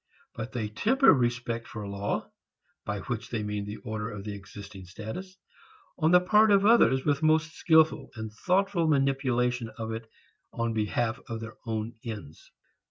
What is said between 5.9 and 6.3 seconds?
on the